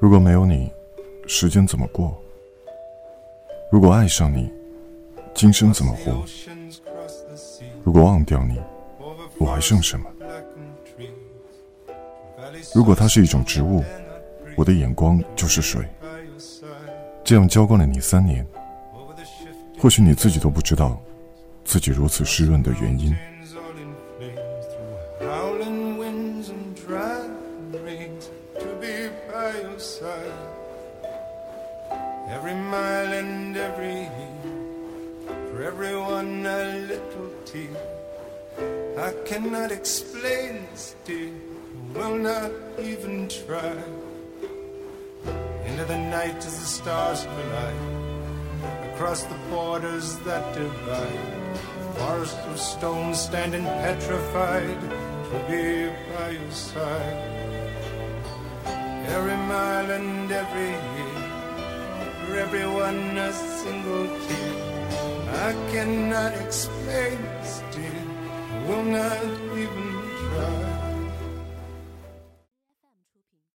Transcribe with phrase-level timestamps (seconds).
[0.00, 0.72] 如果没有你，
[1.26, 2.16] 时间怎么过？
[3.70, 4.50] 如果爱上你，
[5.34, 6.24] 今生怎么活？
[7.84, 8.58] 如果忘掉你，
[9.36, 10.06] 我还剩什么？
[12.74, 13.84] 如果它是一种植物，
[14.56, 15.86] 我的眼光就是水。
[17.22, 18.44] 这样浇灌了你三年，
[19.78, 20.98] 或许你自己都不知道，
[21.62, 23.14] 自己如此湿润的原因。
[32.28, 37.80] Every mile and every year, for everyone a little tear.
[38.98, 41.32] I cannot explain this, dear,
[41.94, 43.72] will not even try.
[45.64, 51.56] Into the night as the stars collide, across the borders that divide.
[51.56, 54.80] A forest of stone standing petrified
[55.30, 57.39] to be by your side.
[60.30, 64.54] And every year for everyone a single tear.
[65.48, 67.18] I cannot explain
[67.72, 68.04] dear.
[68.68, 69.24] Will not
[69.58, 70.69] even